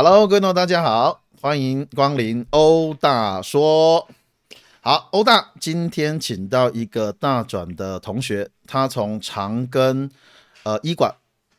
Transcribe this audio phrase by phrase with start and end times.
[0.00, 4.06] Hello，各位朋友，大家好，欢迎光临欧大说。
[4.80, 10.08] 好，欧大今天请到一个大转的同学，他从长庚
[10.62, 11.12] 呃医馆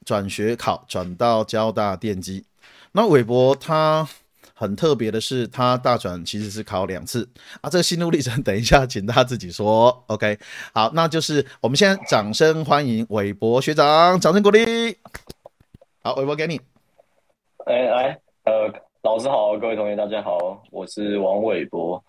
[0.05, 2.45] 转学考转到交大电机。
[2.93, 4.07] 那韦伯他
[4.53, 7.27] 很特别的是，他大转其实是考两次
[7.59, 7.69] 啊。
[7.69, 10.05] 这个心路历程，等一下请他自己说。
[10.07, 10.39] OK，
[10.73, 14.97] 好，那就是我们先掌声欢迎韦伯学长，掌声鼓励。
[16.01, 16.61] 好，韦伯给你。
[17.65, 18.19] 哎，哎，
[18.49, 18.67] 呃，
[19.03, 22.03] 老师好，各位同学大家好，我是王伟博。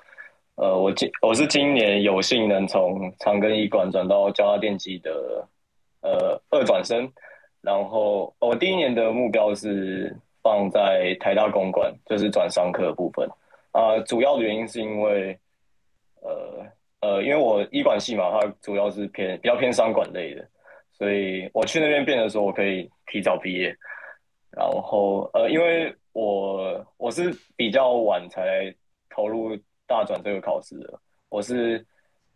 [0.55, 5.47] 呃，我今我是今年有幸能从长庚医馆转到交大电机的
[6.01, 7.07] 呃二转生，
[7.61, 13.29] 然后我第一年的目标是放在台大公馆，就是转商科的部分
[13.73, 14.01] 啊。
[14.07, 15.39] 主要的原因是因为
[16.23, 16.67] 呃
[17.03, 20.49] 呃，因为我医管系嘛，它主要是偏比较偏商管类的，
[20.97, 23.77] 所以我去那边变的时候，我可以提早毕业。
[24.53, 28.75] 然后呃，因为我我是比较晚才
[29.09, 29.59] 投入。
[29.87, 31.85] 大转这个考试的，我是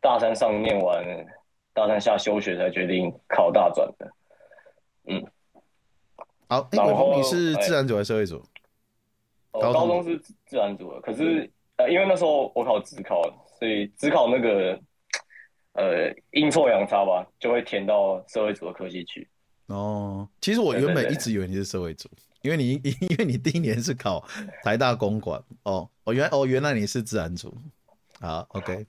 [0.01, 1.07] 大三上念完，
[1.73, 4.13] 大三下休学才决定考大转的。
[5.05, 5.25] 嗯，
[6.49, 8.43] 好，然后你是自然组还是社会组？
[9.53, 13.23] 高中是自然组的，可是呃，因为那时候我考职考，
[13.57, 14.77] 所以职考那个
[15.75, 19.29] 呃阴错阳差吧，就会填到社会组的科系去。
[19.67, 22.11] 哦，其实我原本一直以为你是社会组。
[22.45, 24.23] 因为你 因为你第一年是考
[24.63, 27.57] 台大公馆哦，哦原哦原来你是自然组，
[28.21, 28.87] 好 OK，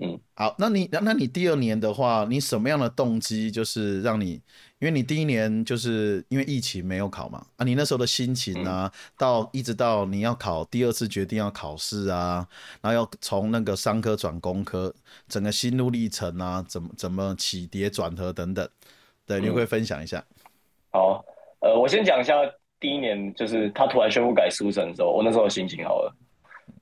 [0.00, 0.18] 嗯。
[0.34, 4.34] 好，那你那你第二年的话，你什么样的动机就是让你，
[4.78, 12.46] 因为你第一年就是因为疫情没有考嘛啊，你那时候的心情啊，到一直到你要考第二次决定要考试啊，
[12.80, 14.94] 然后要从那个商科转工科，
[15.26, 18.68] 整个心路历程啊，怎么怎么起跌转合等等，
[19.26, 20.24] 对，你会分享一下？
[20.92, 21.24] 好，
[21.60, 22.34] 呃，我先讲一下。
[22.78, 26.14] 第一年就是他突然宣布改书审的时候，我那时候心情好了。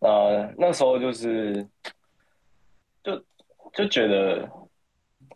[0.00, 1.64] 呃，那时候就是
[3.02, 3.24] 就
[3.72, 4.48] 就觉得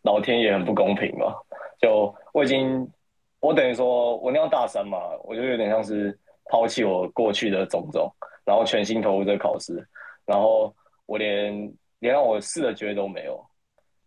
[0.02, 1.32] 老天爷很不公平嘛。
[1.80, 2.90] 就我已经
[3.38, 8.12] 我等于说我那样大三嘛，我就有点像是抛弃我过去的种种，
[8.44, 9.86] 然后全心投入这个考试，
[10.26, 10.74] 然后
[11.06, 13.40] 我连连让我试的机会都没有。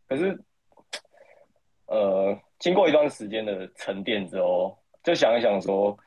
[0.05, 0.37] 可是
[1.85, 5.97] 呃，经过一段时间的沉淀之后，就想一想说。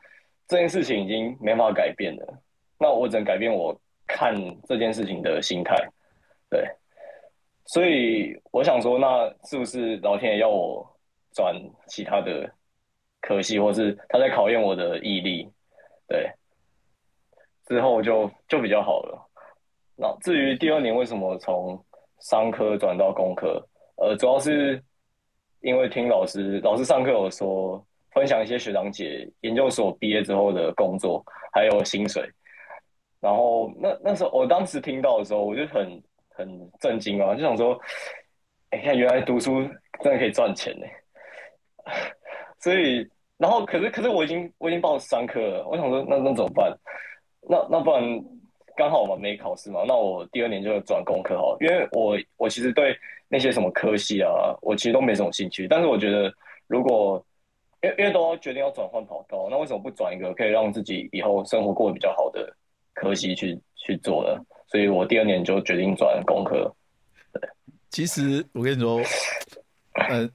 [0.47, 2.41] 这件事情已经没法改变了，
[2.77, 3.75] 那我只能改变我
[4.05, 4.35] 看
[4.67, 5.75] 这件事情的心态，
[6.51, 6.69] 对，
[7.65, 10.87] 所以我想说，那是不是老天爷要我
[11.33, 11.55] 转
[11.87, 12.47] 其他的
[13.21, 15.51] 科系，或是他在考验我的毅力？
[16.07, 16.31] 对，
[17.65, 19.29] 之后就就比较好了。
[19.95, 21.83] 那至于第二年为什么从
[22.19, 24.79] 商科转到工科，呃，主要是
[25.61, 27.83] 因为听老师老师上课有说。
[28.15, 32.27] 分享一些学长姐研究所毕业之后的工作，还有薪水。
[33.19, 37.79] 然后那那时候我当时听到的时候，我就很很震惊啊，就想说，
[38.69, 39.61] 哎，看原来读书
[40.01, 40.85] 真的可以赚钱呢。
[42.59, 46.75] 所以，然后可是可是我已经我已经报三科了，我想说那那怎么办？
[47.41, 48.01] 那那不然
[48.75, 52.97] 刚好我们没考试嘛，那我第二年就转工科好，因为我我其实对
[53.27, 54.29] 那些什么科系啊，
[54.61, 55.67] 我其实都没什么兴趣。
[55.67, 56.33] 但是我觉得
[56.67, 57.23] 如果
[57.97, 62.55] 因为都决定要转换跑道，那为什么不转一个可以让自己以后生活过得比较好的
[62.93, 64.39] 科系去去做呢？
[64.67, 66.73] 所以我第二年就决定转工科。
[67.91, 69.01] 其实我跟你说，
[70.09, 70.29] 呃，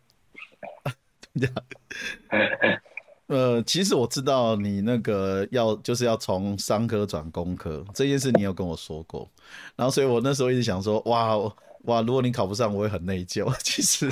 [3.27, 9.29] 呃，其实我知道你那个要就是要从商科转工科这件事，你有跟我说过。
[9.77, 11.37] 然后，所以我那时候一直想说，哇
[11.85, 13.53] 哇，如果你考不上，我会很内疚。
[13.63, 14.09] 其实。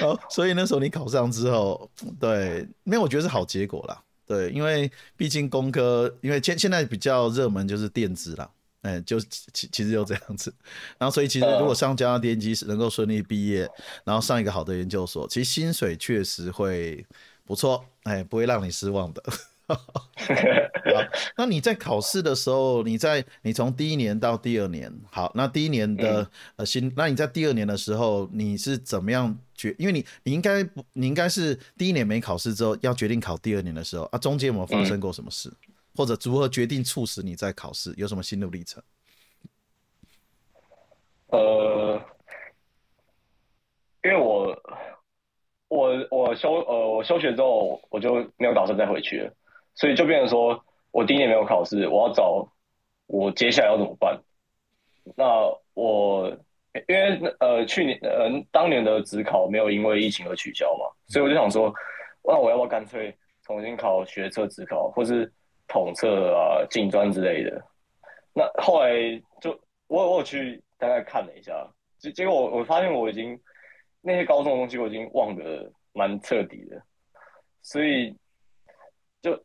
[0.00, 1.90] 好， 所以那时候你考上之后，
[2.20, 4.02] 对，没有，我觉得是好结果啦。
[4.26, 8.50] 对，因为毕竟工科，因为现现在比较热门就是电子啦，
[8.82, 10.52] 哎，就其其实就这样子。
[10.98, 13.70] 然后，所以其实如果上交大电机是能够顺利毕业，
[14.04, 17.06] 然后上一个好的研究所，其实薪水确实会
[17.44, 19.22] 不错，哎，不会让你失望的。
[19.68, 20.10] 好，
[21.36, 29.74] 那你在考试的时候，你在你从第一年到第二年，好，那第一年的呃新，那你在第二年的时候，你是怎么样决？
[29.76, 35.52] 因为你你应该不，你应该是第一年没考试之后，要决定考第二年的时候啊，中间有没有发生过什么事，
[35.96, 38.80] 或者如何决定促使你在考试，有什么心路历程？
[41.26, 42.00] 呃，
[44.04, 44.62] 因为我
[45.66, 49.32] 我我休呃我休学之后，我就没有打算再回去了。
[49.76, 52.52] 所以就变成说，我第一年没有考试，我要找
[53.06, 54.20] 我接下来要怎么办？
[55.16, 55.24] 那
[55.74, 56.28] 我
[56.88, 61.72] 因为呃去年呃当年的职考没有因为疫情而取消嘛，所以我就想说，
[62.24, 65.32] 那我要不要干脆重新考学测职考，或是
[65.68, 67.62] 统测啊、进专之类的。
[68.32, 68.90] 那后来
[69.40, 71.66] 就我我有去大概看了一下，
[71.98, 73.38] 结结果我我发现我已经
[74.00, 76.82] 那些高中的东西我已经忘得蛮彻底的，
[77.62, 78.14] 所以
[79.26, 79.44] 就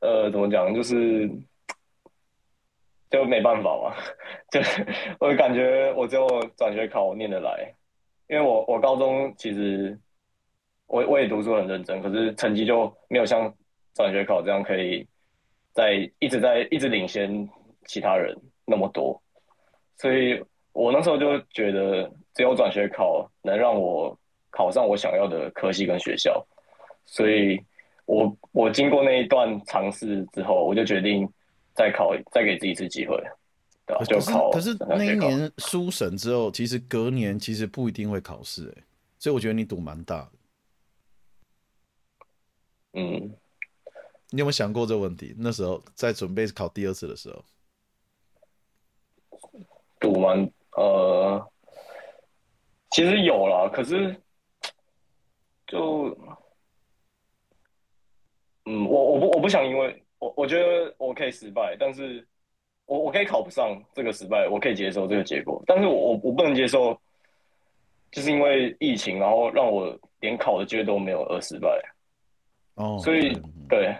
[0.00, 1.30] 呃怎么讲，就是
[3.10, 3.94] 就没办法嘛，
[4.50, 4.60] 就
[5.20, 6.26] 我感觉我只有
[6.56, 7.74] 转学考念得来，
[8.28, 9.98] 因为我我高中其实
[10.86, 13.52] 我我也读书很认真，可是成绩就没有像
[13.94, 15.06] 转学考这样可以
[15.72, 17.48] 在一直在一直领先。
[17.88, 19.22] 其他人那么多，
[19.96, 24.18] 所以我那时候就觉得只有转学考能让我
[24.50, 26.44] 考上我想要的科系跟学校，
[27.04, 27.64] 所以
[28.06, 31.28] 我我经过那一段尝试之后，我就决定
[31.74, 33.16] 再考，再给自己一次机会，
[33.84, 34.04] 对吧？
[34.04, 34.50] 就考。
[34.50, 38.84] 可是那一年书审之后，其实隔年其实不一定会考试，哎，
[39.18, 40.32] 所以我觉得你赌蛮大的。
[42.94, 43.36] 嗯，
[44.30, 45.34] 你有没有想过这个问题？
[45.36, 47.44] 那时候在准备考第二次的时候。
[50.00, 51.50] 赌蛮，呃，
[52.90, 54.14] 其实有了，可是
[55.66, 56.16] 就，
[58.66, 62.26] 嗯，我我不我不想，因为我我觉得我可以失败，但是
[62.84, 67.00] 我我可以考不上这个失败，我可以接受这个结果，但是我我我不能接受，
[68.10, 71.68] 就是因为疫情，然后让我连考的机会都没有而失败。
[72.74, 73.32] 哦，所以
[73.68, 73.96] 对。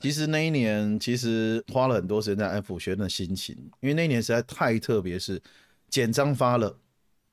[0.00, 5.42] 其实那一年，其实花了很多时间在安抚学生的心情，因为那一年实在太特别，是
[5.88, 6.78] 简章发了，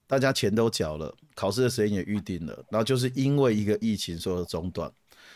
[0.07, 4.91] 大家钱都缴了，考试的时间也预定了，然后就是因为一个疫情所有的中断。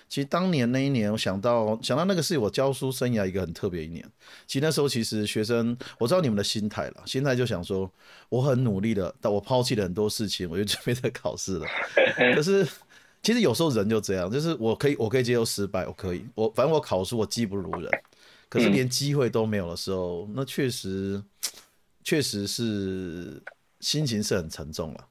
[0.09, 4.03] 其实当年那一年，我想到想到那个是我教书生涯一个很特别一年。
[4.47, 7.89] 其实那时候其实学生，我知道你们的心态了，心态就想说
[8.27, 11.65] 我很努力的，但我抛弃了很多事情，我就准备在考试了。
[12.35, 12.67] 可是。
[13.21, 17.91] 其实有时候人就这样，就是我可以，我可以接受失败，我可以，我反正我考书我技不如人，
[18.47, 21.21] 可是连机会都没有的时候，那确实，
[22.01, 23.43] 确实是
[23.81, 25.05] 心情是很沉重了。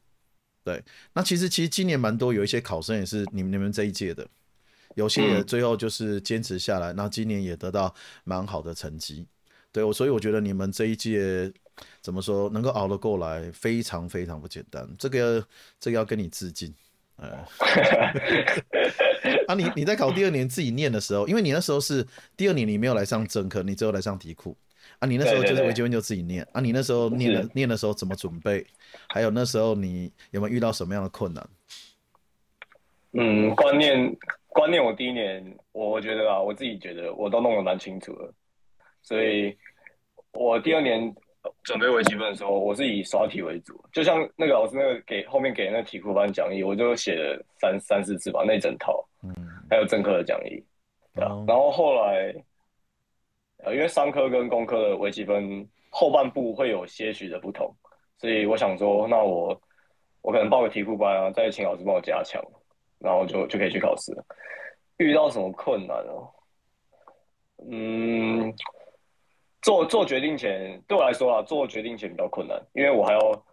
[0.65, 4.27] 对，那其实其实今年蛮多有一些考生也是你们你们这一届的，
[4.99, 9.25] 有些也最后就是坚持下来，那今年也得到蛮好的成绩。
[9.71, 11.53] 对，我所以我觉得你们这一届
[12.01, 14.85] 怎么说能够熬得过来，非常非常不简单。
[14.99, 15.47] 这个
[15.79, 16.75] 这个要跟你致敬。
[17.15, 17.29] 呃，
[19.47, 22.05] 啊，你你在考第二年自己念的时候，因为你那时候是
[22.37, 24.57] 第二年你没有来上正课，你只有来上题库
[24.99, 25.07] 啊。
[25.07, 26.61] 你那时候就是微积分就自己念啊。
[26.61, 28.67] 你那时候念的念的时候怎么准备？
[29.09, 31.49] 还有那时候你有没有遇到什么样的困难？
[33.13, 34.17] 嗯，观念
[34.59, 38.35] 观念，我第一年我觉得啊，我自己觉得我都弄得蛮清楚的，
[39.03, 39.57] 所以
[40.33, 41.15] 我第二年。
[41.63, 49.33] 准备微积分的时候，我是以刷题为主，就像那个老师那个给后面给那个题库班讲义，我就写了三三四次吧，那整套，嗯，
[49.71, 50.63] 还有正课的讲义，
[51.15, 52.35] 然后后来，
[53.65, 57.75] 呃，因为商科跟工科的微积分后半部会有些许的不同，
[58.19, 59.59] 所以我想说，那我
[60.21, 62.45] 我可能报个题库班啊，再请老师帮我加强，
[62.99, 64.25] 然后就就可以去考试了。
[64.97, 66.31] 遇到什么困难哦？
[67.71, 68.55] 嗯。
[69.61, 73.45] 做做决定前，对我来说啊，做决定前比较困难，因为我还要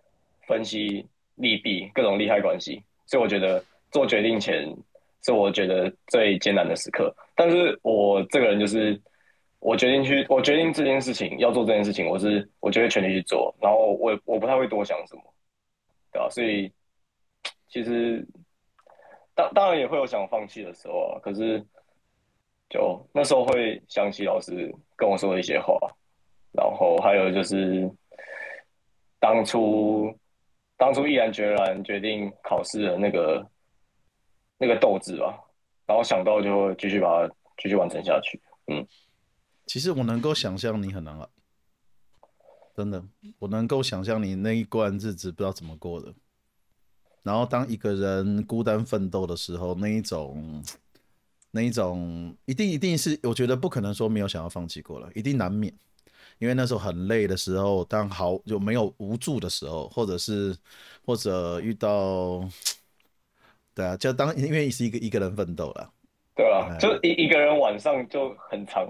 [0.47, 4.71] 分析利弊、各种利害关系，所以我觉得做决定前
[5.23, 7.13] 是我觉得最艰难的时刻。
[7.35, 9.01] 但是我这个人就是，
[9.59, 15.21] 我决定去，我决定这件事情要做这件事情，我是我就会全力去做，然后我我不太会多想什么，
[16.13, 16.29] 对吧？
[16.29, 16.71] 所以
[17.67, 18.25] 其实
[19.35, 21.63] 当当然也会有想放弃的时候啊，可是
[22.69, 25.77] 就那时候会想起老师跟我说的一些话。
[26.57, 27.91] 然后还有就是，
[29.19, 30.17] 当初
[30.77, 33.45] 当初毅然决然决定考试的那个
[34.57, 35.37] 那个斗志吧，
[35.85, 38.41] 然后想到就会继续把它继续完成下去。
[38.67, 38.87] 嗯，
[39.65, 41.27] 其实我能够想象你很难啊，
[42.73, 43.03] 真的，
[43.39, 46.13] 我能够想象你那一关日子不知道怎么过的。
[47.25, 50.63] 然后当一个人孤单奋斗的时候，那一种
[51.49, 55.73] 那一种一定一定是，我觉得不可能说没有想要放弃过了，一定难免。
[56.37, 60.55] 因为那时候很累的时候，当好就没有无助的时候，或者是
[61.03, 62.47] 或者遇到，
[63.73, 65.89] 对啊，就当因为是一个一个人奋斗了，
[66.35, 68.85] 对啊，就一一个人晚上就很长，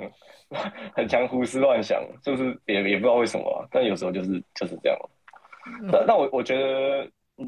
[0.93, 4.99] 很强胡思乱想，就是也也不知道为什么，但有时候就是就是这样。
[5.83, 7.07] 那那我我觉得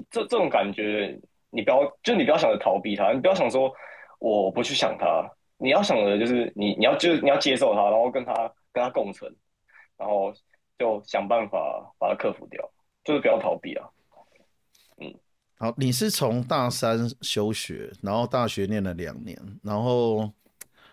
[0.10, 3.72] 这这种感觉，你不要就你不要想着逃避它，你不要想说
[4.20, 8.34] 我不去想它，你要想的就是你你要就你要接受它，然后跟他
[8.72, 9.34] 跟他共存。
[10.00, 10.32] 然后
[10.78, 12.72] 就想办法把它克服掉，
[13.04, 13.90] 就是不要逃避啊。
[15.02, 15.12] 嗯，
[15.58, 20.32] 好，你是从大三休学，然后大学念了两年，然后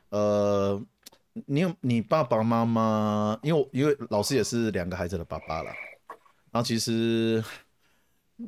[0.08, 0.82] 呃，
[1.44, 5.70] 你有你爸爸妈妈，因为因为老师也是两个孩子的爸爸了，
[6.50, 7.44] 然后其实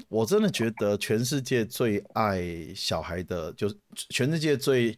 [0.09, 2.43] 我真的觉得全世界最爱
[2.75, 3.77] 小孩的，就是
[4.11, 4.97] 全世界最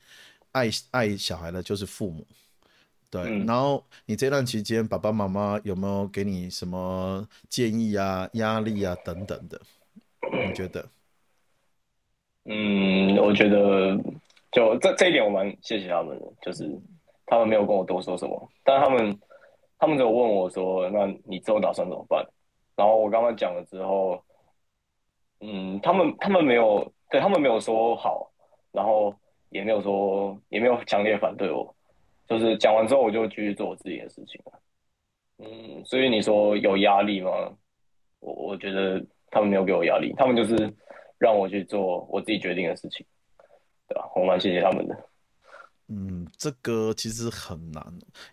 [0.52, 2.26] 爱爱小孩的，就是父母。
[3.11, 9.61] 对，嗯然后你这段期间，爸爸妈妈有没有给你什么建议啊、压力啊等等的？
[10.47, 10.87] 你觉得？
[12.45, 13.97] 嗯，我觉得
[14.52, 16.66] 就这这一点我蛮谢谢他们的，就是
[17.26, 19.18] 他们没有跟我多说什么，但他们
[19.78, 22.26] 他们只有问我说，那你之后打算怎么办？
[22.75, 24.23] 然后我刚刚讲了之后，
[25.40, 28.30] 嗯，他们他们没有对他们没有说好，
[28.73, 29.14] 然后
[29.50, 31.75] 也没有说也没有强烈反对我，
[32.26, 34.61] 就是讲完之后我就继续做我自己的事情了。
[35.38, 37.30] 嗯，所以你说有压力吗？
[38.21, 40.75] 我我觉得他们没有给我压力，他们就是
[41.18, 43.07] 让我去做我自己决定的事情，
[43.87, 44.11] 对吧？
[44.16, 45.08] 我蛮谢谢他们的。
[45.88, 47.83] 嗯，这个其实很难。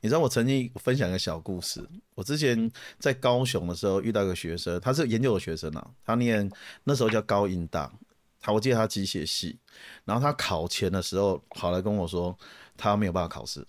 [0.02, 1.88] 你知道，我曾经分享一个小故事。
[2.14, 2.70] 我之前
[3.00, 6.50] 在高雄的时候遇到一个学生，他是研究的学生啊，他念
[6.84, 7.92] 那时候叫高音大，
[8.42, 9.58] 他我记得他机械系，
[10.04, 12.38] 然后他考前的时候跑来跟我说，
[12.76, 13.66] 他没有办法考试。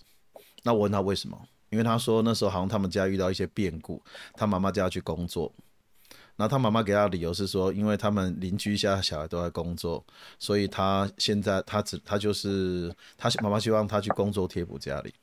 [0.63, 1.39] 那我问他为什么？
[1.69, 4.03] 因为他说那时候好像他们家遇到一些变故，
[4.33, 5.53] 他妈妈叫他去工作，
[6.37, 10.05] 然后他妈妈给他的理由是说，因为他们邻居家小孩都在工作，
[10.39, 15.13] 所以他现在他只他就是他妈妈希望他去工作贴补家里。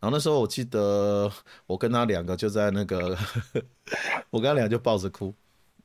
[0.00, 1.30] 然后那时候我记得
[1.66, 3.18] 我跟他两个就在那个，
[4.30, 5.34] 我跟他俩就抱着哭，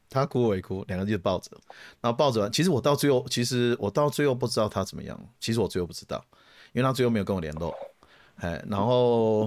[0.10, 1.52] 他哭我也哭，两个就抱着，
[2.00, 6.24] 然后抱着完，其实我到最后，其实我到最后不知道他怎么样，其实我最后不知道，
[6.72, 7.76] 因为他最后没有跟我联络，
[8.38, 9.42] 哎，然后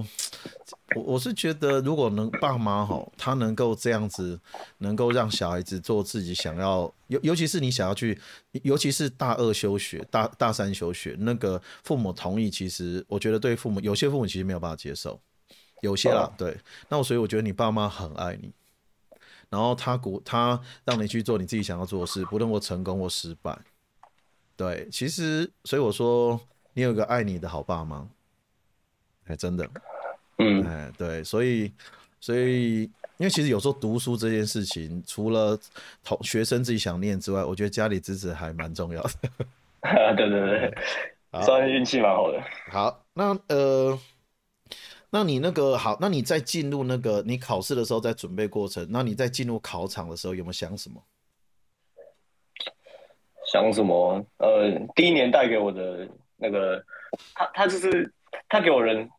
[0.95, 4.39] 我我是觉得，如果能爸妈哈，他能够这样子，
[4.77, 8.17] 能够让小孩子做自己想要，尤尤其是你想要去，
[8.63, 15.19] 尤其是大二休学、大大三休学，那个父母同意，其实我觉得对父母有些父母其实没有办法接受，
[15.81, 18.53] 有些啦哦，对，那我所以我觉得你爸妈很爱你，
[19.49, 23.57] 然后他鼓他让你去做你自己想要做的事，不论我成功或失败，
[24.55, 26.39] 对，其实所以我说
[26.73, 28.07] 你有一个爱你的好爸妈，
[29.25, 29.67] 哎，真的。
[30.37, 31.71] 嗯哎，对，所以，
[32.19, 32.81] 所以，
[33.17, 35.57] 因为其实有时候读书这件事情，除了
[36.03, 39.11] 同学生自己想念之外，我觉得家里支持还蛮重要的。
[40.17, 40.77] 对对对，
[41.31, 42.41] 好算是运气蛮好的。
[42.71, 43.97] 好，那呃，
[45.09, 51.01] 那你那个好，那你在进入那个你考试的时候，在准备过程，那你在进入考场的时候有没有想什么？
[53.51, 54.25] 想什么？
[54.39, 56.05] 呃，第一年带给我的
[56.35, 56.83] 那个，
[57.33, 58.11] 他他就是
[58.47, 59.09] 他给我人，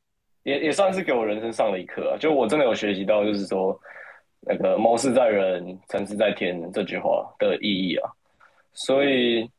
[0.43, 2.17] 也也算是给我人生上了一课啊。
[2.19, 3.79] 就我真的有学习到，就是说
[4.41, 8.11] 那个谋事在人，成事在天这句话的意义啊。
[8.73, 9.51] 所以，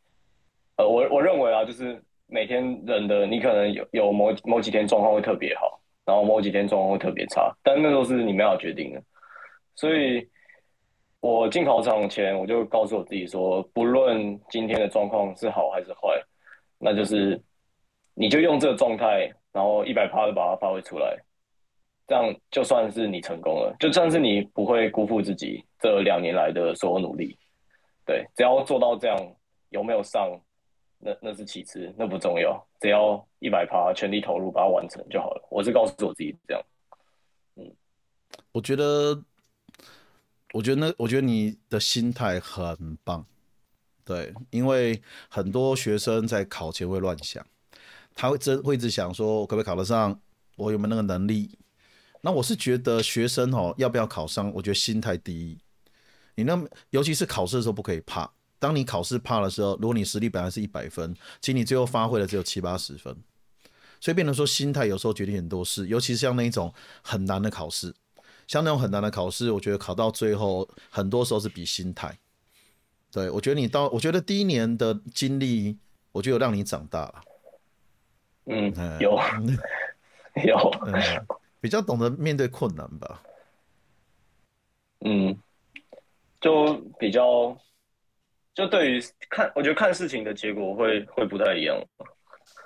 [0.78, 9.02] 呃，我我认为啊，就是每天人的你可能有有某某几天状况会特别好，然后某几天状况会特别差，但那都是你没有决定的。
[9.76, 10.28] 所以。
[11.20, 16.10] 我进考场前，我就告诉我自己说，不论今天的状况是好还是坏，
[16.78, 17.42] 那就是
[18.14, 21.18] 你就用这个状态，然后一百趴的把它发挥出来，
[22.06, 27.36] 这样就算是你成功了，就算是你不会辜负自己这两年来的所有努力。
[28.06, 29.18] 对，只要做到这样，
[29.70, 30.30] 有没有上，
[31.00, 35.48] 那那是其次，那不重要，只要一百趴全力投入把它完成就好了。
[35.50, 36.64] 我是告诉我自己这样。
[37.56, 37.76] 嗯
[38.52, 39.20] 我觉得，
[40.54, 43.26] 我觉得那，我觉得你的心态很棒，
[44.06, 47.44] 对，因为很多学生在考前会乱想，
[48.20, 50.20] 他会真会一直想说，可不可以考得上，
[50.56, 51.56] 我有没有那个能力？
[52.22, 55.56] 那我是觉得学生哦，要不要考上，我觉得心态第一。
[56.34, 58.30] 你那么，尤其是考试的时候不可以怕。
[58.58, 63.16] 当你考试怕的时候，如果你实力本来是一百分，其实你最后发挥的只有七八十分，
[64.02, 67.94] 所以变成说心态有时候决定很多事，尤其是像那一种很难的考试。
[68.48, 72.18] 像那种很难的考试，我觉得考到最后，很多时候是比心态。
[73.12, 75.78] 对我觉得你到，我觉得第一年的经历，
[76.12, 77.22] 我觉得有让你长大了，
[78.50, 79.20] 嗯嗯，有
[80.46, 80.94] 有， 嗯，
[81.60, 83.22] 比较懂得面对困难吧。
[85.02, 85.38] 嗯，
[86.42, 87.56] 就比较，
[88.54, 91.78] 就对于看，我觉得看事情的结果会会不太一样。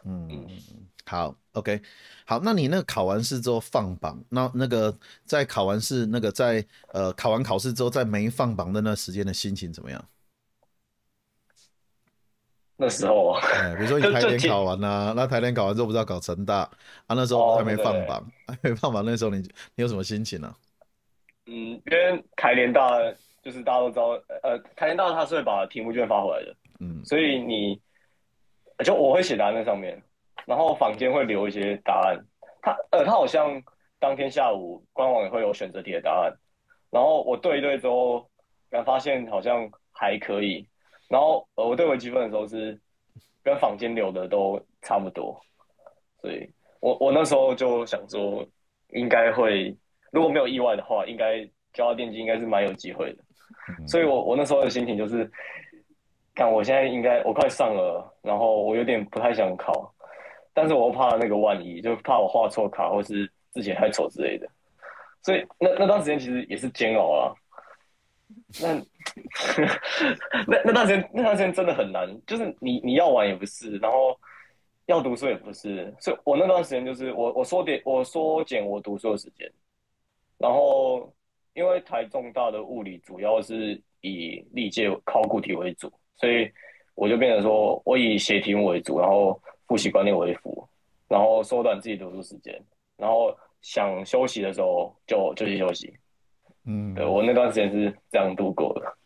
[0.06, 0.48] 嗯，
[1.06, 1.82] 好，OK，
[2.26, 10.04] 好，那你那个考完试之后放榜，那那个在考完试那个在呃考完考试之后，在没放榜的那时间的心情怎么样？
[12.82, 16.62] 那时候啊，哎，比如说你 台联考完啦、那台联考完之后不是要搞成大
[17.06, 17.84] 啊，那时候哦还没对。
[17.84, 20.52] 对放榜，还没放榜，那时候你你有什么心情呢、
[21.46, 22.90] 嗯，因为台联大
[23.44, 24.08] 就是大家都知道，
[24.42, 27.06] 呃，台联大他是会把题目卷发回来的，嗯。
[27.06, 27.80] 所以你
[28.84, 30.02] 就我会写答案在上面，
[30.48, 32.18] 然后坊间会留一些答案，
[32.64, 33.62] 他呃，他好像
[34.00, 36.34] 当天下午官网也会有选择题的答案，
[36.90, 38.28] 然后我对一对之后，
[38.72, 40.68] 然后发现好像还可以，
[41.12, 42.80] 然后呃，我对微积分的时候是
[43.44, 45.38] 跟坊间留的都差不多，
[46.22, 46.50] 所以
[46.80, 48.46] 我我那时候就想说，
[48.94, 49.76] 应该会
[50.12, 53.24] 如果没有意外的话，应该交到电机应该是蛮有机会的，
[53.86, 55.30] 所以我我那时候的心情就是，
[56.34, 59.94] 看我现在应该我快上了，然后我有点不太想考。
[60.54, 64.46] 但是我又怕那个万一，就怕我画错卡，或是字写太丑之类的，
[65.24, 67.34] 所以那那段时间其实也是煎熬啊。
[68.60, 68.74] 那
[70.48, 74.20] 那那段时间那段时间真的很难，就是你你要玩也不是，然后
[74.88, 79.52] 要读书也不是，所以我那段时间就是我我缩减我缩减我读书的时间，
[80.38, 81.14] 然后
[81.54, 86.52] 因为台中大的物理主要是以历届考古题为主，所以
[86.96, 89.40] 我就变成说我以写题目为主，然后。
[89.68, 90.68] 复习观念为辅，
[91.08, 92.62] 然后缩短自己读书时间，
[92.98, 95.98] 然后想休息的时候就就去休息。
[96.72, 98.98] 嗯，对我那段时间是这样度过的。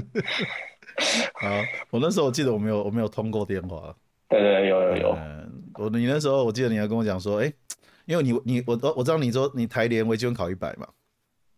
[1.34, 1.48] 好，
[1.90, 3.94] 我那时候我记得我没有我没有通过电话。
[4.28, 5.16] 对对，有有有。
[5.74, 7.52] 我你那时候我记得你还跟我讲说，哎，
[8.06, 10.88] 因为你你我我知道你说你台联微积分考一百嘛。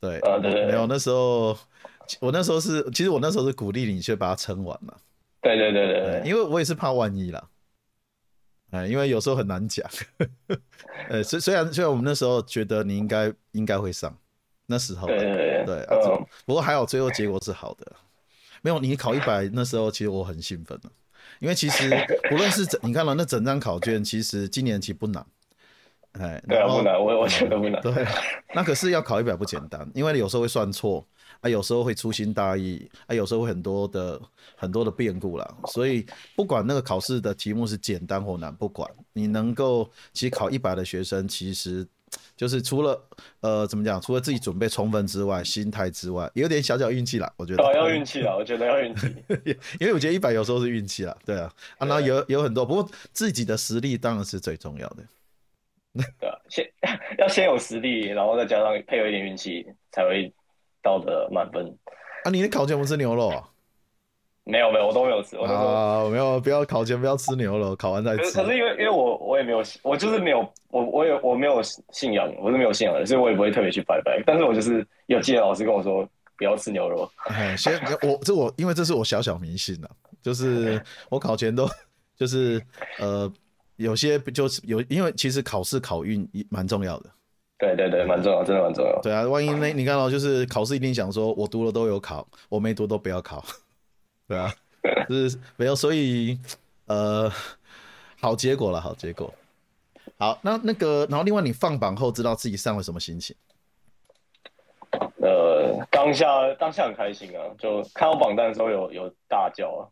[0.00, 0.66] 对，啊对对。
[0.66, 1.56] 没有那时候，
[2.21, 4.94] 我那时候是其实我那时候是鼓励你去把它撑完嘛。
[5.40, 6.23] 对对对对对。
[6.28, 7.49] 因为我也是怕万一啦。
[8.71, 9.88] 哎，因为有时候很难讲，
[11.09, 14.16] 呃， 虽虽然虽然我们那时候觉得你应该应该会上，
[14.66, 15.87] 那时候对对对，
[16.47, 17.92] 不过还好最后结果是好的，
[18.62, 20.90] 没有你考一百那时候其实我很兴奋了，
[21.40, 21.90] 因为其实
[22.30, 25.25] 不论是整你看了那整张考卷，其实今年其实不难，
[26.12, 27.92] 哎，对啊不难，我我觉得不难，对，
[28.54, 31.06] 那可是要考一百不简单，因为有时候会算错。
[31.41, 34.19] 啊，有时候会粗心大意，啊，有时候会很多的
[34.56, 35.56] 很多的变故啦。
[35.67, 41.86] 所以不管那个考试的题目是简单或难，不管你能够，其实考一百的学生，其实
[42.45, 43.02] 就是除了
[43.41, 47.33] 呃怎么讲，除了自己准备充分之外，心态之外，有点小小运气啦。
[47.39, 49.07] 我觉得要运气啦，我觉得要运气，
[49.80, 54.97] 因为我觉得一百有时候是运气啦，对啊，啊，然后有有很多，不过自己的实力当然是最重要的。
[56.21, 56.71] 对啊，先
[57.19, 60.30] 要先有实力，然后再加上配合一点运气，才会。
[60.85, 61.67] 到的满分
[62.25, 62.30] 啊！
[62.30, 63.49] 你的烤全不吃牛肉啊？
[64.45, 65.37] 没有没有，我都没有吃。
[65.39, 68.30] 啊，没有，不要考前不要吃牛肉，考完再吃。
[68.33, 74.23] 可是因为因为我我也没有，我就是没有，我我也我没有信仰，我是没有信仰的，所以我也不会特别去拜拜。
[74.26, 77.11] 但是我就是有记得老师跟我说不要吃牛肉。
[77.25, 79.91] 哎，先我这我因为这是我小小迷信的，
[80.23, 81.67] 就是我考前都
[82.17, 82.61] 就是
[82.99, 83.33] 呃
[83.76, 87.11] 有些就是有，因为其实考试考运蛮重要的。
[87.57, 89.00] 对对对，蛮重要，真的蛮重要。
[89.00, 93.43] 对啊，万一那你看到就是考试一定想说，我读了都有考，我没读都不要考。
[94.26, 94.52] 对啊，
[95.08, 96.39] 就是没有，所以
[96.87, 97.30] 呃，
[98.21, 99.32] 好结果了，好结果。
[100.19, 103.37] 好，那那个，然后另外你放榜后知道自己上了什么心情？
[105.17, 109.82] 呃，当下当下很开心啊，就看到榜单的时候有有大叫啊，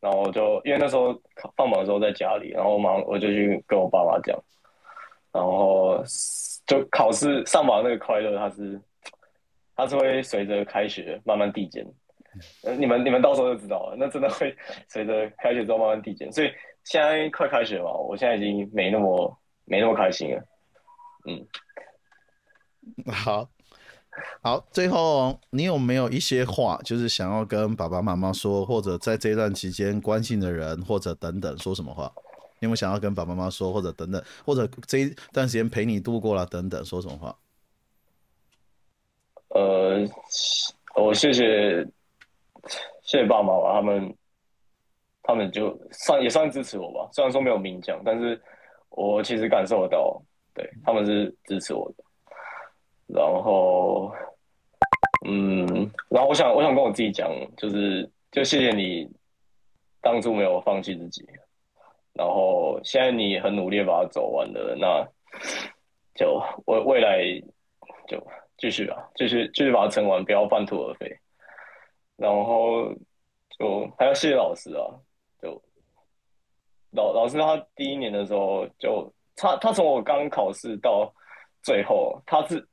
[0.00, 1.12] 然后就因为那时候
[1.56, 4.38] 放榜的时候在家里，然后马上我就去跟我爸爸讲，
[5.32, 6.02] 然后。
[6.66, 8.80] 就考试上榜那个快乐，它是，
[9.76, 11.86] 它是会随着开学慢慢递减。
[12.62, 14.56] 呃，你们你们到时候就知道了，那真的会
[14.88, 16.30] 随着开学之后慢慢递减。
[16.32, 16.50] 所以
[16.84, 20.42] 现在快开学嘛，我现在已经没那么没那么开心了。
[21.26, 21.46] 嗯，
[23.12, 23.48] 好，
[24.42, 32.12] 好，最后你有没有一些话，就是想要跟爸爸妈妈说，或者在这段期间关心的人，或者等等，说什么话？
[32.58, 37.36] 你有没有想要跟爸爸妈妈说，或者等等，或者这一段时间陪你度过了等等，说什么话？
[39.48, 40.08] 呃，
[40.94, 41.86] 我谢谢
[43.02, 44.16] 谢谢爸妈妈，他们
[45.22, 47.08] 他们就算也算支持我吧。
[47.12, 48.40] 虽然说没有明讲，但是
[48.90, 50.20] 我其实感受得到，
[50.54, 52.04] 对他们是支持我的。
[53.08, 54.12] 然后，
[55.28, 55.64] 嗯，
[56.08, 59.08] 然后我想我想跟我自己讲，就是就谢谢你
[60.00, 61.24] 当初没有放弃自己。
[62.12, 65.06] 然后现在你很努力把它走完了，那
[66.14, 67.22] 就未未来
[68.08, 68.20] 就
[68.56, 71.16] 继续吧，继续继续把它撑完，不要半途而废。
[72.16, 72.92] 然后
[73.58, 74.84] 就还要谢谢老师啊，
[75.40, 75.62] 就
[76.92, 81.12] 老老师他第一年的时候就他他从我刚考试到
[81.62, 82.68] 最后，他是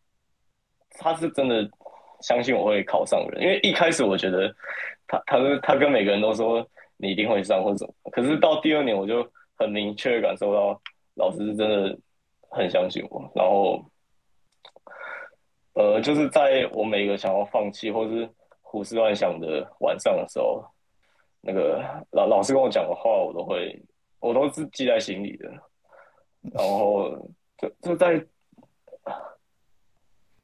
[0.99, 1.69] 他是真的
[2.21, 4.53] 相信我会考上的，因为一开始我觉得
[5.07, 6.67] 他他是他跟每个人都说。
[6.95, 10.79] 你一定会上或者什么，可是到第二年我就很明确的感受到
[11.15, 11.97] 老师是真的
[12.49, 13.83] 很相信我，然后，
[15.73, 18.29] 呃，就是在我每个想要放弃或是
[18.73, 20.65] 胡思乱想的晚上的时候，
[21.41, 23.79] 那个老老师跟我讲的话，我都会，
[24.19, 25.47] 我都是记在心里的，
[26.51, 27.11] 然后
[27.59, 28.25] 就就在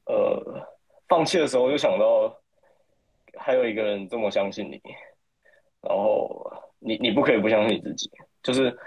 [0.06, 0.63] 呃
[1.08, 2.39] 放弃的时候，就想到
[3.34, 4.80] 还有一个人这么相信你，
[5.82, 8.12] 然后你你不可以不相信你自己，
[8.44, 8.78] 就是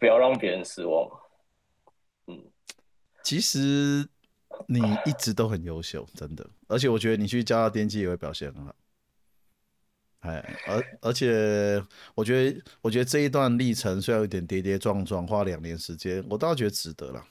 [0.00, 1.08] 不要让别人失望。
[2.26, 2.42] 嗯，
[3.22, 4.04] 其实
[4.66, 8.74] 你一直都很优秀，真的，而且我觉得你去加拿电机也会表现很好。
[10.20, 11.82] 哎，而而且
[12.14, 17.24] 我觉得，我觉得这一段历程虽然有点跌跌撞撞，花两年时间，我倒觉得值得了。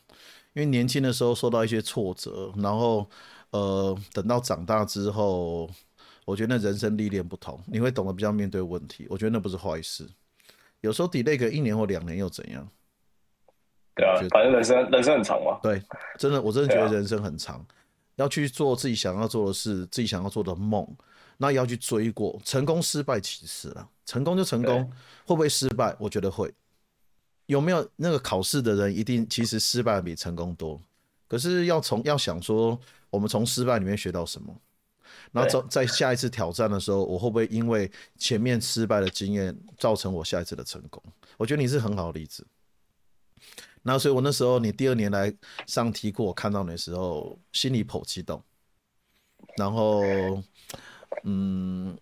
[0.54, 3.08] 因为年轻的时候受到一些挫折，然后
[3.52, 5.70] 呃，等到长大之后，
[6.26, 9.06] 我觉得人生历练不同，你会懂得比较面对问题。
[9.10, 10.10] 我觉得那不是坏事。
[10.82, 12.68] 有时候 delay 个一年或两年又怎样？
[13.96, 15.60] 对啊，反正人生人生很长嘛。
[15.62, 15.80] 对，
[16.18, 17.64] 真的，我真的觉得人生很长，
[18.16, 20.88] 要去做自己想要做的事，自己想要做的梦。
[21.42, 24.84] 那要去追过，成功失败其次了，成功就成功，
[25.26, 25.96] 会不会失败？
[25.98, 26.54] 我觉得会。
[27.46, 30.80] 有没有那个考试的人一定其实失败比成功多？
[31.30, 32.78] 可是要从要想说，
[33.10, 34.54] 我们从失败里面学到什么？
[35.32, 41.02] 然后在在下一次挑战的时候，我会不会因为前面失败的经验造成我下一次的成功？
[41.38, 42.46] 我觉得你是很好的例子。
[43.84, 45.34] 那所以我那时候你第二年来
[45.66, 48.44] 上题库，我看到你的时候心里颇激动，
[49.56, 50.04] 然后。
[51.24, 51.98] 嗯，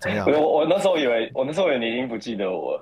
[0.00, 0.26] 怎么样？
[0.30, 2.80] 我我那时候以为，我那时候以为你已经不记得我。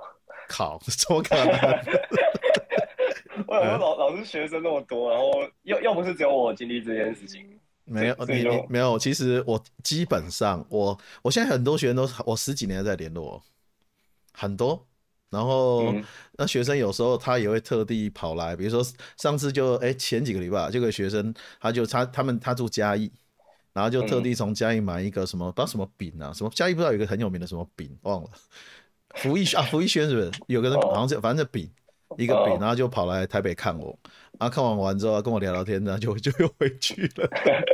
[0.49, 1.47] 靠， 怎么可能？
[3.49, 7.59] 我老老是学生那么多，然后又又不是只有我经历这件事情。
[7.85, 8.99] 没有，你你没有。
[8.99, 13.43] 其实我基本上，我我现在很多学生都我十几年在联络，
[14.33, 14.87] 很多。
[15.31, 15.93] 然后
[16.39, 18.81] 那学生有时候他也会特地跑来，比如说
[19.17, 23.11] 上次就哎前几个礼拜，这个学生他就他他们他住嘉义。
[23.75, 28.31] 然后就特地从嘉义买一个什么不知道什么饼啊，什么嘉义不知道有一个很有名的什么饼忘了，
[29.17, 30.31] 福义啊福义轩是不是？
[30.47, 31.69] 有个人好像是反正饼
[32.17, 33.99] 一个饼，然后就跑来台北看我，
[34.39, 37.29] 然后看完完之后跟我聊聊天，然后就就又回去了。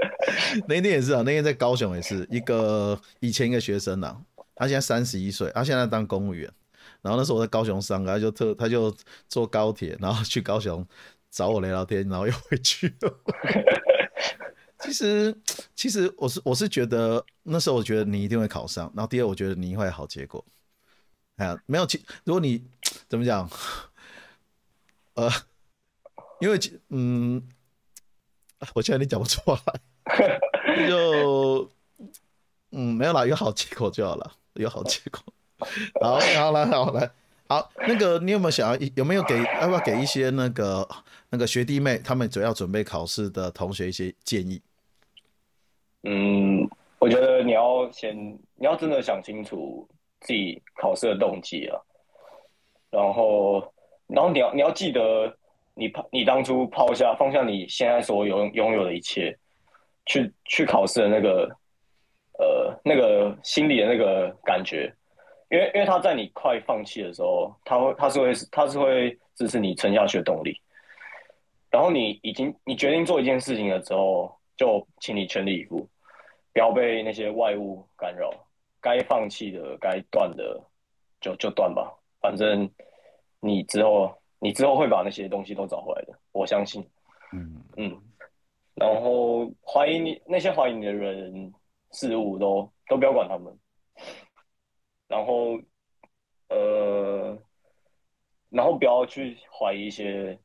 [0.66, 4.18] 那天也是啊，那天在高雄也是一个以前一个学生啊，
[4.54, 6.50] 他现在三十一岁，他现在当公务员，
[7.02, 8.94] 然后那时候我在高雄上，他就特他就
[9.28, 10.86] 坐高铁，然后去高雄
[11.30, 13.14] 找我聊聊天，然后又回去了。
[14.82, 15.36] 其实，
[15.74, 20.44] 其实我是我是觉得那时候我觉得你一定会考上，然后第二我觉得你会好结果。
[21.36, 22.64] 哎呀，没有其如果你
[23.08, 23.48] 怎么讲，
[25.14, 25.30] 呃，
[26.40, 27.42] 因为嗯，
[28.74, 30.38] 我现在你讲不出来，
[30.88, 31.70] 就
[32.70, 35.20] 嗯没有啦，有好结果就好了，有好结果。
[36.00, 37.10] 好，好来，好来，
[37.48, 40.88] 好那个你有没有想要有没有给要不要给一些那个
[41.28, 44.62] 那个学弟妹他们主要准备考试的同学一些建议？
[46.02, 46.66] 嗯，
[46.98, 48.16] 我觉得你要先，
[48.54, 49.86] 你要真的想清楚
[50.20, 51.78] 自己考试的动机啊，
[52.90, 53.60] 然后，
[54.06, 55.36] 然后你要你要记得，
[55.74, 59.36] 你抛你当初抛下放下你现在所拥拥有的一切，
[60.06, 61.54] 去去考试的那个，
[62.38, 64.90] 呃，那个心里的那个感觉，
[65.50, 70.58] 因为因为他在你快放弃的时候，他会他是会他是会支持你撑下去的动力，
[71.70, 74.34] 然后你已经你决定做一件事情了之后。
[74.60, 75.88] 就请你全力以赴，
[76.52, 78.30] 不要被那些外物干扰。
[78.78, 80.62] 该放弃的、该断的，
[81.18, 81.90] 就就断吧。
[82.20, 82.70] 反正
[83.40, 86.86] 你之后，你之后会把那些东西都找回来的，我相信。
[87.32, 88.02] 嗯嗯。
[88.74, 91.50] 然后怀疑你那些怀疑你的人
[91.92, 93.58] 事物，都都不要管他们。
[95.08, 95.58] 然后
[96.50, 97.38] 呃，
[98.50, 100.38] 然后不要去怀疑一些。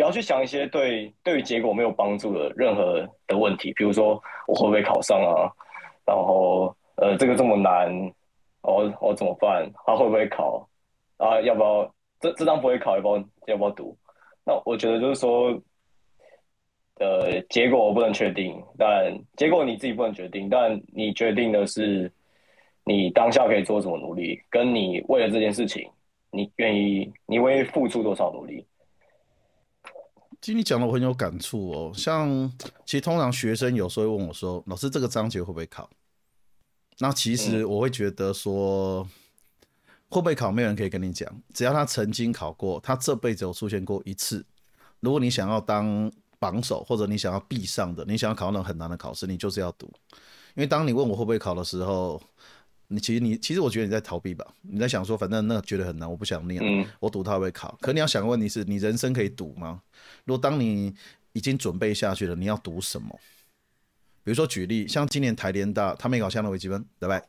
[0.00, 5.52] 不要去想一些对对于结果没有帮助的任何的问题，比如说我会不会考上啊？
[6.06, 7.92] 然后呃，这个这么难，
[8.62, 9.70] 我我怎么办？
[9.84, 10.66] 他会不会考？
[11.18, 13.94] 啊，要不要这这张不会考，要不要要不要读？
[14.42, 15.50] 那我觉得就是说，
[16.98, 22.10] 呃，结果我不能确定，但结果你自己不能决定，但你决定的是
[22.84, 25.90] 你当下可以做什么努力，跟你为了这件事情，
[26.30, 28.64] 你愿意你会付出多少努力。
[30.40, 32.50] 其实你讲的我很有感触哦，像
[32.86, 35.88] 其实通常学生有时候会问我说：“老师，这个章节会不会考？”
[36.98, 39.02] 那其实我会觉得说，
[40.08, 41.30] 会不会考，没有人可以跟你讲。
[41.52, 44.44] 只要他曾经考过，他这辈子有出现过一次。
[45.00, 49.90] 如果你想要当榜首，或者你想要必上的，你想要考那种很难的考试，你就是要读。
[50.54, 52.20] 因为当你问我会不会考的时候，
[52.88, 54.46] 你其实你其实我觉得你在逃避吧？
[54.62, 57.78] 你在想说，反正那觉得很难，我不想念，我赌他会考。
[57.80, 59.80] 可你要想个问题是，你人生可以赌吗？
[60.24, 60.94] 如果当你
[61.32, 63.18] 已经准备下去了，你要读什么？
[64.22, 67.22] 比如说举例，像今年台联大，他没考相当微积分，对不对？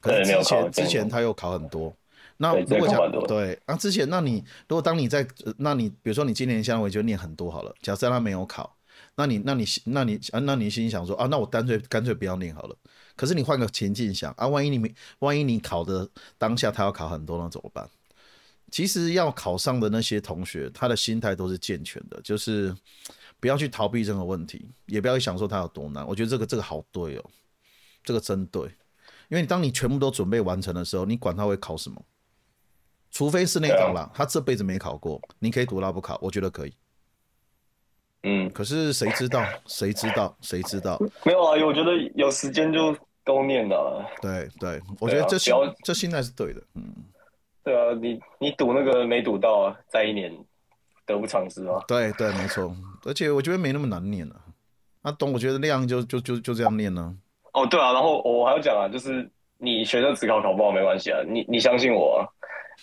[0.00, 1.94] 可是之前之前他又考很多。
[2.38, 8.76] 那如果讲对啊，之前那你如果当你在，呃那你比如说你今年相当于就念很多好了，假设他没有考，
[9.16, 12.76] 那你那你那你啊，那你心想说啊，那我干脆干脆不要念好了。
[13.14, 16.08] 可是你换个情境想啊，万一你没，万一你考的
[16.38, 17.88] 当下他要考很多，那怎么办？
[18.72, 22.74] 其实要考上的那些同学，他的心态都是健全的，就是
[23.38, 26.04] 不要去逃避任何问题，也不要去想说他有多难。
[26.08, 27.24] 我觉得这个这个好对哦，
[28.02, 28.62] 这个真对，
[29.28, 32.02] 因为当你全部都准备完成的时候，你管他会考什么，
[33.10, 36.74] 除非是那种啦，他这辈子没考过，你可以读他不考，我觉得可以。
[38.22, 39.44] 嗯，可是谁知道？
[39.66, 40.34] 谁知道？
[40.40, 40.98] 谁知道？
[41.26, 44.02] 没有啊，我觉得有时间就都念了。
[44.22, 46.94] 对对，我觉得这心、啊这心态是对的，嗯，
[47.64, 50.32] 对啊，你你赌那个没赌到啊，再一年
[51.06, 51.78] 得不偿失啊。
[51.86, 52.74] 对对，没错。
[53.04, 54.36] 而且我觉得没那么难念啊。
[55.04, 55.32] 那懂？
[55.32, 57.16] 我觉得量就就就就这样念呢、
[57.52, 62.22] 哦，对啊，然后我还要讲啊，就是你学生职考考不好没关系啊，你你相信我啊，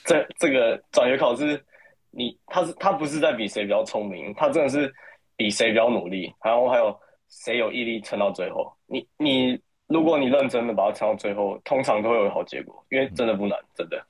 [0.04, 1.64] 这这个转学考试，
[2.12, 4.94] 你他是他不是在比谁比较聪明，他真的是
[5.38, 6.94] 比谁比较努力，然后还有
[7.30, 8.70] 谁有毅力撑到最后。
[8.86, 14.06] 你你如果你认真的把它撑到最后，通常都会有好结果，因为真的不难，真的。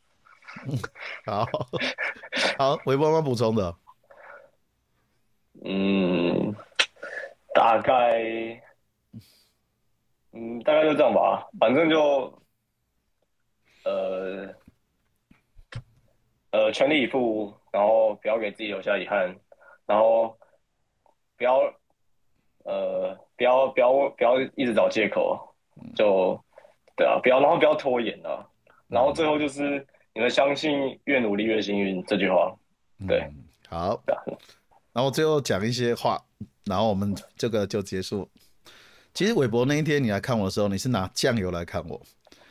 [1.25, 1.45] 好，
[2.57, 3.75] 好，微波要补充的，
[5.63, 6.55] 嗯，
[7.53, 8.61] 大概，
[10.31, 11.47] 嗯，大概就这样吧。
[11.59, 12.41] 反正就，
[13.83, 14.53] 呃，
[16.51, 19.35] 呃，全力以赴，然后不要给自己留下遗憾，
[19.85, 20.37] 然后
[21.37, 21.59] 不要，
[22.65, 25.55] 呃，不要不要不要一直找借口，
[25.95, 26.39] 就，
[26.95, 28.47] 对啊，不要，然后不要拖延啊，
[28.87, 29.85] 然后最后就是
[30.19, 32.53] 你们相信越努力越幸运这句话，
[33.07, 33.35] 对嗯，
[33.69, 34.03] 好。
[34.91, 36.21] 然后最后讲一些话，
[36.65, 38.29] 然后我们这个就结束。
[39.13, 41.95] 其实韦伯那一天你来看我的时候，你是拿酱油来看我。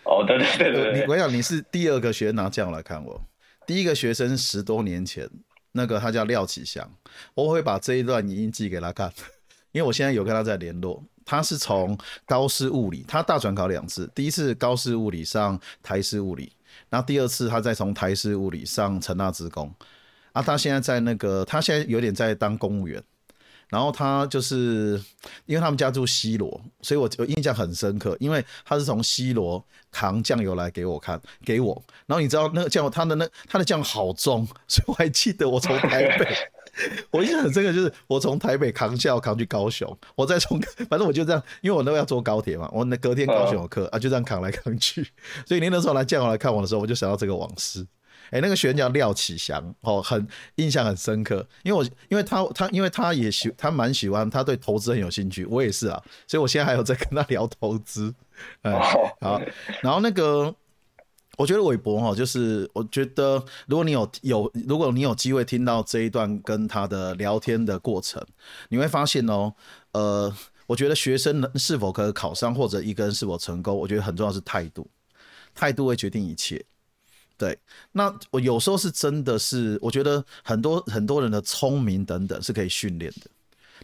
[0.05, 3.21] 哦，对对对对对你我想你是第二个学生拿酱油来看我，
[3.67, 5.29] 第一个学生十多年前，
[5.73, 6.91] 那个他叫廖启祥，
[7.35, 9.13] 我会把这一段语音寄给他看，
[9.73, 11.05] 因为我现在有跟他在联络。
[11.27, 16.51] 他是从高师物理，他大转考两次，第一次高师物理上台师物理，
[16.89, 19.73] 然后第二次他再从台师物理上成大职工。
[20.33, 23.03] 啊，他现在在那个，他现在有点在当公务员。
[23.71, 24.99] 然后他就是
[25.45, 29.63] 因为他们家住西罗，所以我我印象很深刻，因为他是从西罗
[29.93, 31.83] 扛酱油来给我看，给我。
[32.07, 36.35] 然后你知道那个酱油，他的那他的酱好重，所以我还记得我从台北，
[37.11, 45.07] 我印象很深刻，就是我从台北扛酱油扛去高雄，我再从 反正我就这样，因为我那个要坐高铁嘛，我那隔天高雄有课、啊，就这样扛来扛去。
[45.47, 47.87] 所以您那时候来见我来看我的时候，我就想到这个往事。
[48.31, 58.13] 哎，那个学员叫廖启祥，哦，很印象很深刻，因为我因为他他因为他也喜他蛮喜欢，他对投资很有兴趣，我也是啊，所以我现在还有在跟他聊投资，
[58.61, 59.41] 哎，哦，好，
[59.81, 60.55] 然后那个
[61.39, 68.21] 我觉得韦伯哈，就是我觉得如果你有有如果你有机会听到这一段跟他的聊天的过程，
[68.71, 69.55] 你会发现哦，
[69.93, 70.35] 呃，
[70.67, 74.91] 我觉得学生能是否可以考上或者一个人是否成功，我觉得很重要是态度，
[75.55, 76.65] 态度会决定一切。
[77.37, 77.57] 对，
[77.93, 83.31] 那我有时候是真的是，我觉得很多很多人的聪明等等是可以训练的，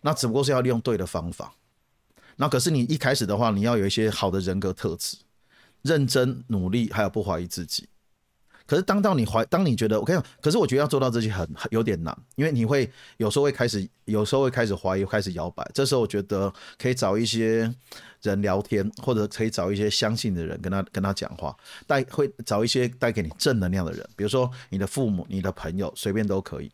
[0.03, 1.55] 那只不过是要利用对的方法。
[2.35, 5.19] 那可是你一开始的话，你要有一些好的人格特质，
[5.85, 7.89] 认真努力，还有不怀疑自己。
[8.67, 15.63] 可是当到你怀，当你觉得我跟你讲，可是我觉得要做到这些很很有点难，因为你会有时候会开始，有时候会开始怀疑，开始摇摆。
[15.75, 17.71] 这时候我觉得可以找一些
[18.23, 21.55] 人聊天，或者可以找一些相信的人跟他跟他讲话，
[21.87, 26.73] 带会找一些带给你正能量的人，比如说你的父母、你的朋友，随便都可以。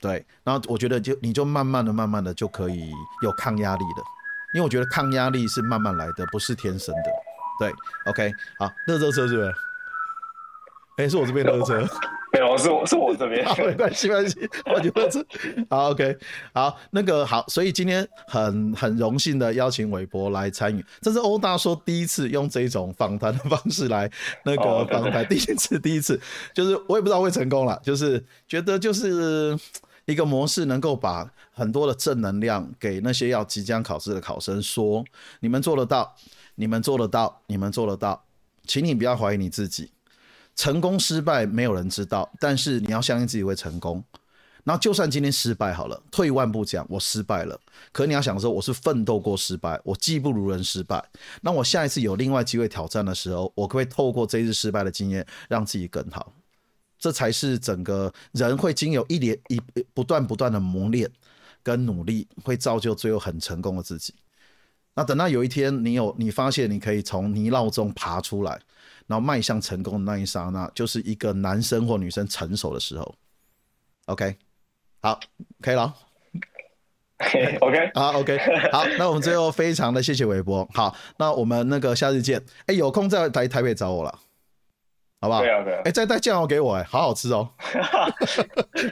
[0.00, 2.90] 对，然后我觉得就你就慢慢的、慢慢的就可以
[3.22, 4.04] 有抗压力了，
[4.54, 7.27] 因为我觉得抗压力是慢慢来的，不是天生的。
[7.58, 7.72] 对
[8.06, 9.54] ，OK，好，热热车是不是？
[10.98, 11.86] 哎、是我这边热车。
[12.30, 13.42] 没有，是我是我这边。
[13.48, 15.24] 好，没关系，没关系，我就热车。
[15.70, 16.18] 好，OK，
[16.52, 24.10] 好，那个好，所以今天很很荣幸的邀请韦伯来参与，这是欧大说第一次用这种访谈的方式来
[24.44, 26.20] 那个访谈，第一次，第一次，
[26.52, 29.58] 就是我也不知道会成功了，就是觉得就是
[30.04, 35.02] 一个模式，能够把很多的正能量给那些要即将考试的考生说，
[35.40, 36.14] 你们做得到，
[36.58, 38.24] 你们做得到，你们做得到，
[38.66, 39.92] 请你不要怀疑你自己。
[40.56, 44.02] 成功失败没有人知道，但是你要相信自己会成功。
[44.64, 47.58] 然后就算今天失败好了，退一万步讲，我失败了，
[47.92, 51.02] 可你要想说我是奋斗过失败，我技不如人失败。
[51.42, 56.32] 那我下一次有另外机会挑战的时候，我可不可以透过这一次失败的经验，让自己更好？
[56.98, 59.60] 这才是整个人会经由一连一
[59.94, 61.08] 不断不断的磨练
[61.62, 64.12] 跟努力，会造就最后很成功的自己。
[64.98, 68.58] 那等到有一天你有你发现你可以从泥淖中爬出来，
[69.06, 73.14] 然后迈向成功的那一刹那，就是一个男生或女生成熟的时候。
[74.06, 74.36] OK，
[75.00, 75.20] 好，
[75.62, 75.94] 可以了。
[77.60, 78.38] OK，好，OK，
[78.72, 80.68] 好，那我们最后非常的谢谢韦伯。
[80.74, 82.44] 好，那我们那个下次见。
[82.66, 84.18] 哎，有空再来台北找我了，
[85.20, 85.42] 好不好？
[85.42, 87.48] 对啊对啊哎，再带酱油给我，哎，好好吃哦。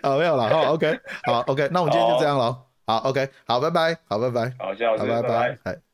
[0.04, 2.56] 好， 没有了，好，OK，好，OK，那我们今天就这样了。
[2.86, 5.28] 好，OK，好，拜拜，好，拜拜，好，谢老师，好，拜拜拜。
[5.64, 5.85] 拜，哎。